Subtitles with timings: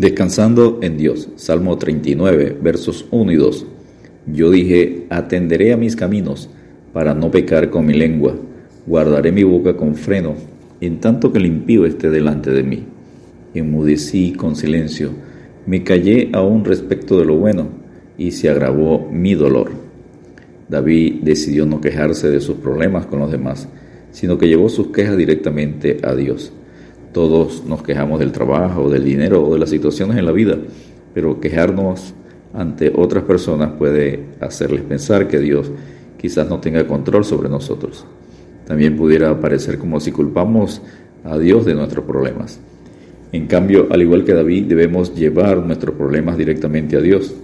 [0.00, 1.28] Descansando en Dios.
[1.36, 3.66] Salmo 39, versos 1 y 2.
[4.32, 6.48] Yo dije, atenderé a mis caminos
[6.94, 8.34] para no pecar con mi lengua.
[8.86, 10.36] Guardaré mi boca con freno,
[10.80, 12.84] en tanto que el impío esté delante de mí.
[13.52, 15.10] Enmudecí con silencio,
[15.66, 17.68] me callé aún respecto de lo bueno,
[18.16, 19.70] y se agravó mi dolor.
[20.70, 23.68] David decidió no quejarse de sus problemas con los demás,
[24.12, 26.54] sino que llevó sus quejas directamente a Dios.
[27.12, 30.56] Todos nos quejamos del trabajo, del dinero o de las situaciones en la vida,
[31.12, 32.14] pero quejarnos
[32.52, 35.70] ante otras personas puede hacerles pensar que Dios
[36.18, 38.06] quizás no tenga control sobre nosotros.
[38.66, 40.82] También pudiera parecer como si culpamos
[41.24, 42.60] a Dios de nuestros problemas.
[43.32, 47.34] En cambio, al igual que David, debemos llevar nuestros problemas directamente a Dios,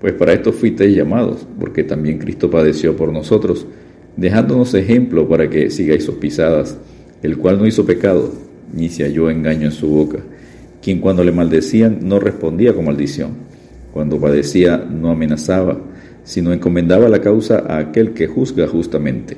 [0.00, 3.66] pues para esto fuisteis llamados, porque también Cristo padeció por nosotros,
[4.16, 6.76] dejándonos ejemplo para que sigáis sus pisadas,
[7.22, 8.32] el cual no hizo pecado,
[8.72, 10.18] ni se halló engaño en su boca,
[10.82, 13.30] quien cuando le maldecían no respondía con maldición,
[13.92, 15.78] cuando padecía no amenazaba,
[16.24, 19.36] sino encomendaba la causa a aquel que juzga justamente.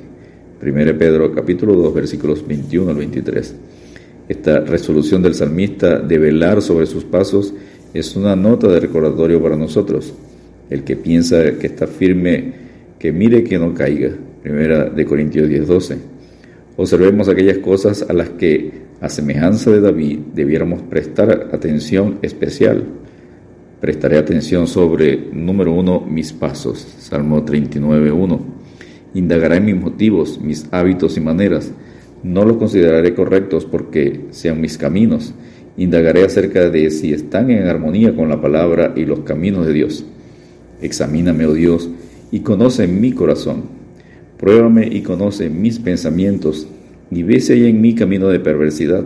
[0.61, 3.55] 1 Pedro capítulo 2 versículos 21 al 23.
[4.29, 7.53] Esta resolución del salmista de velar sobre sus pasos
[7.93, 10.13] es una nota de recordatorio para nosotros.
[10.69, 12.53] El que piensa que está firme,
[12.99, 14.11] que mire que no caiga.
[14.43, 15.97] Primera de Corintios 10:12.
[16.77, 22.83] Observemos aquellas cosas a las que a semejanza de David, debiéramos prestar atención especial.
[23.79, 26.87] Prestaré atención sobre, número uno, mis pasos.
[26.99, 28.39] Salmo 39, 1.
[29.15, 31.71] Indagaré mis motivos, mis hábitos y maneras.
[32.21, 35.33] No los consideraré correctos porque sean mis caminos.
[35.77, 40.05] Indagaré acerca de si están en armonía con la palabra y los caminos de Dios.
[40.79, 41.89] Examíname, oh Dios,
[42.31, 43.63] y conoce mi corazón.
[44.37, 46.67] Pruébame y conoce mis pensamientos
[47.11, 49.03] y ve si hay en mí camino de perversidad,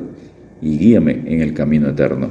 [0.61, 2.29] y guíame en el camino eterno.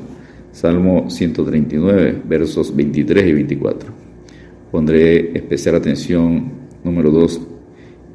[0.52, 3.90] Salmo 139, versos 23 y 24.
[4.70, 6.52] Pondré especial atención,
[6.84, 7.40] número 2,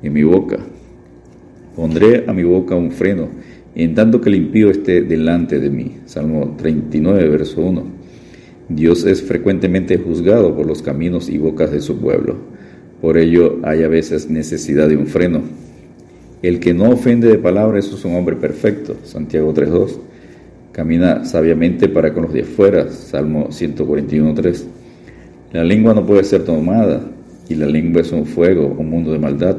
[0.04, 0.58] en mi boca.
[1.76, 3.28] Pondré a mi boca un freno,
[3.76, 5.98] en tanto que el impío esté delante de mí.
[6.06, 7.84] Salmo 39, verso 1.
[8.70, 12.38] Dios es frecuentemente juzgado por los caminos y bocas de su pueblo.
[13.02, 15.42] Por ello hay a veces necesidad de un freno.
[16.42, 18.96] El que no ofende de palabra, eso es un hombre perfecto.
[19.04, 19.98] Santiago 3.2.
[20.72, 22.90] Camina sabiamente para con los de afuera.
[22.90, 24.64] Salmo 141.3.
[25.52, 27.02] La lengua no puede ser tomada
[27.50, 29.58] y la lengua es un fuego, un mundo de maldad.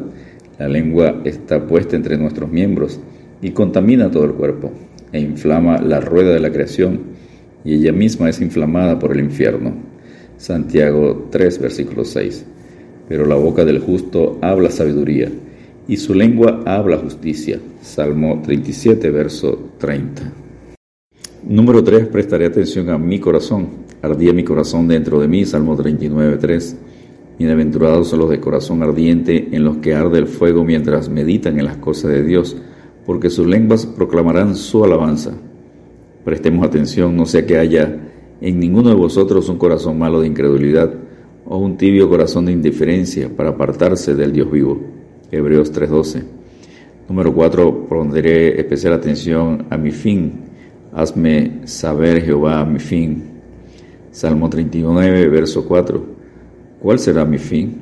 [0.59, 2.99] La lengua está puesta entre nuestros miembros
[3.43, 4.73] y contamina todo el cuerpo
[5.13, 7.01] e inflama la rueda de la creación
[7.63, 9.75] y ella misma es inflamada por el infierno.
[10.39, 12.47] Santiago 3, versículo 6.
[13.07, 15.31] Pero la boca del justo habla sabiduría
[15.91, 17.59] y su lengua habla justicia.
[17.83, 20.23] Salmo 37, verso 30.
[21.49, 22.07] Número 3.
[22.07, 23.71] Prestaré atención a mi corazón.
[24.01, 25.45] Ardía mi corazón dentro de mí.
[25.45, 26.77] Salmo 39, 3.
[27.41, 31.65] Bienaventurados son los de corazón ardiente, en los que arde el fuego mientras meditan en
[31.65, 32.57] las cosas de Dios,
[33.05, 35.33] porque sus lenguas proclamarán su alabanza.
[36.25, 37.99] Prestemos atención, no sea que haya
[38.41, 40.95] en ninguno de vosotros un corazón malo de incredulidad
[41.47, 45.00] o un tibio corazón de indiferencia para apartarse del Dios vivo.
[45.31, 46.25] Hebreos 3:12.
[47.09, 50.33] Número 4, pondré especial atención a mi fin.
[50.93, 53.25] Hazme saber, Jehová, mi fin.
[54.11, 56.05] Salmo 39, verso 4.
[56.81, 57.77] ¿Cuál será mi fin?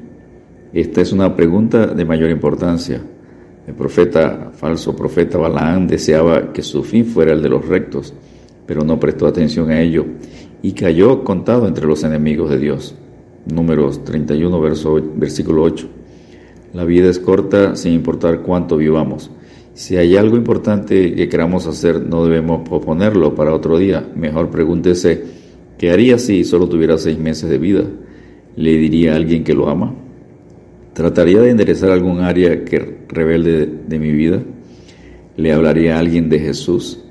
[0.72, 3.00] Esta es una pregunta de mayor importancia.
[3.66, 8.12] El profeta, falso profeta Balaán, deseaba que su fin fuera el de los rectos,
[8.66, 10.04] pero no prestó atención a ello
[10.62, 12.94] y cayó contado entre los enemigos de Dios.
[13.46, 15.97] Números 31, verso, versículo 8.
[16.78, 19.32] La vida es corta sin importar cuánto vivamos.
[19.74, 24.08] Si hay algo importante que queramos hacer, no debemos posponerlo para otro día.
[24.14, 25.24] Mejor pregúntese,
[25.76, 27.82] ¿qué haría si solo tuviera seis meses de vida?
[28.54, 29.92] ¿Le diría a alguien que lo ama?
[30.92, 34.40] ¿Trataría de enderezar algún área que rebelde de mi vida?
[35.36, 37.02] ¿Le hablaría a alguien de Jesús?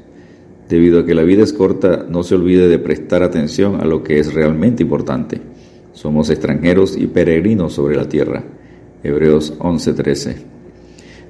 [0.70, 4.02] Debido a que la vida es corta, no se olvide de prestar atención a lo
[4.02, 5.42] que es realmente importante.
[5.92, 8.46] Somos extranjeros y peregrinos sobre la tierra.
[9.08, 10.36] Hebreos 11:13.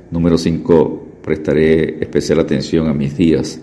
[0.10, 1.04] Número 5.
[1.22, 3.62] Prestaré especial atención a mis días.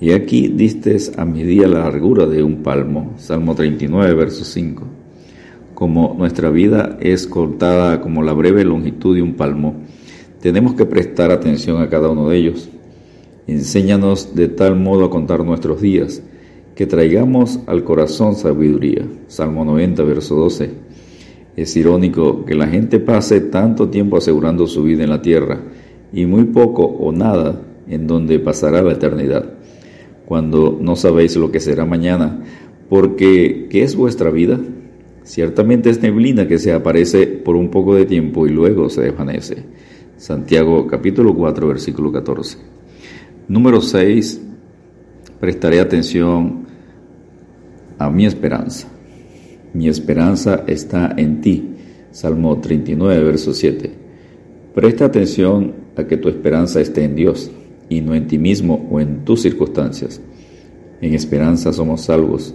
[0.00, 3.12] Y aquí diste a mi día la largura de un palmo.
[3.18, 4.84] Salmo 39, verso 5.
[5.74, 9.74] Como nuestra vida es cortada como la breve longitud de un palmo,
[10.40, 12.70] tenemos que prestar atención a cada uno de ellos.
[13.46, 16.22] Enséñanos de tal modo a contar nuestros días,
[16.74, 19.06] que traigamos al corazón sabiduría.
[19.26, 20.70] Salmo 90, verso 12.
[21.56, 25.60] Es irónico que la gente pase tanto tiempo asegurando su vida en la tierra
[26.12, 29.52] y muy poco o nada en donde pasará la eternidad.
[30.26, 32.42] Cuando no sabéis lo que será mañana,
[32.88, 34.60] Porque, ¿qué es vuestra vida?
[35.22, 39.64] Ciertamente es neblina que se aparece por un poco de tiempo y luego se desvanece.
[40.18, 42.58] Santiago capítulo 4 versículo 14.
[43.48, 44.42] Número 6.
[45.40, 46.66] Prestaré atención
[47.98, 48.88] a mi esperanza.
[49.74, 51.68] Mi esperanza está en ti.
[52.10, 53.90] Salmo 39 verso 7.
[54.74, 57.50] Presta atención a que tu esperanza esté en Dios
[57.88, 60.20] y no en ti mismo o en tus circunstancias.
[61.00, 62.54] En esperanza somos salvos,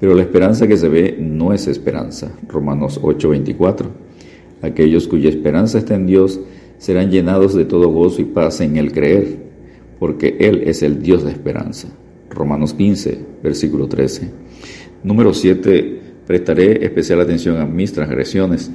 [0.00, 2.32] pero la esperanza que se ve no es esperanza.
[2.48, 3.86] Romanos 8:24.
[4.62, 6.40] Aquellos cuya esperanza está en Dios
[6.78, 9.36] serán llenados de todo gozo y paz en el creer,
[9.98, 11.88] porque Él es el Dios de esperanza.
[12.30, 14.30] Romanos 15, versículo 13.
[15.02, 16.03] Número 7.
[16.26, 18.70] Prestaré especial atención a mis transgresiones.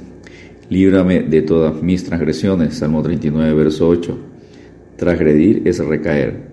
[0.68, 2.74] Líbrame de todas mis transgresiones.
[2.74, 4.18] Salmo 39, verso 8.
[4.96, 6.48] Transgredir es recaer.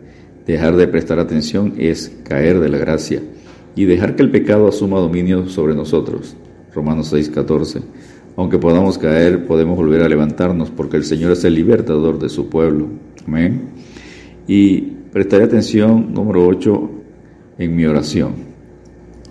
[0.47, 3.21] Dejar de prestar atención es caer de la gracia.
[3.75, 6.35] Y dejar que el pecado asuma dominio sobre nosotros.
[6.73, 7.81] Romanos 6, 14.
[8.35, 12.49] Aunque podamos caer, podemos volver a levantarnos porque el Señor es el libertador de su
[12.49, 12.87] pueblo.
[13.27, 13.69] Amén.
[14.47, 16.91] Y prestaré atención, número 8,
[17.59, 18.46] en mi oración.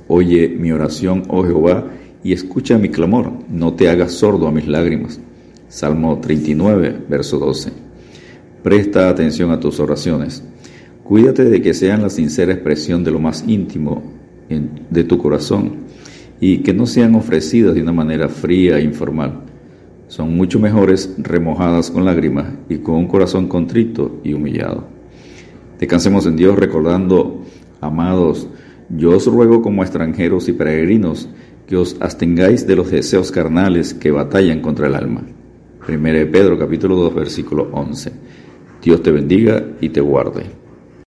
[0.08, 1.86] Oye mi oración, oh Jehová,
[2.22, 5.20] y escucha mi clamor, no te hagas sordo a mis lágrimas.
[5.68, 7.72] Salmo 39, verso 12.
[8.62, 10.42] Presta atención a tus oraciones.
[11.04, 14.02] Cuídate de que sean la sincera expresión de lo más íntimo
[14.90, 15.86] de tu corazón
[16.40, 19.40] y que no sean ofrecidas de una manera fría e informal.
[20.08, 24.84] Son mucho mejores remojadas con lágrimas y con un corazón contrito y humillado.
[25.78, 27.42] Descansemos en Dios recordando,
[27.80, 28.48] amados,
[28.88, 31.28] yo os ruego como extranjeros y peregrinos,
[31.66, 35.22] que os abstengáis de los deseos carnales que batallan contra el alma.
[35.88, 38.12] 1 Pedro capítulo 2 versículo 11.
[38.82, 40.65] Dios te bendiga y te guarde.